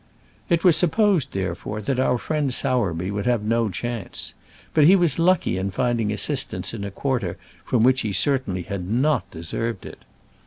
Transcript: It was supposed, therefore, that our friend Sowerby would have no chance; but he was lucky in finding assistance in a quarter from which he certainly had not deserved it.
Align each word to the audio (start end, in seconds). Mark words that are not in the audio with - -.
It 0.49 0.63
was 0.63 0.75
supposed, 0.75 1.31
therefore, 1.31 1.79
that 1.83 1.99
our 1.99 2.17
friend 2.17 2.51
Sowerby 2.51 3.11
would 3.11 3.27
have 3.27 3.43
no 3.43 3.69
chance; 3.69 4.33
but 4.73 4.85
he 4.85 4.95
was 4.95 5.19
lucky 5.19 5.57
in 5.59 5.69
finding 5.69 6.11
assistance 6.11 6.73
in 6.73 6.83
a 6.83 6.89
quarter 6.89 7.37
from 7.63 7.83
which 7.83 8.01
he 8.01 8.11
certainly 8.11 8.63
had 8.63 8.89
not 8.89 9.29
deserved 9.29 9.85
it. 9.85 9.99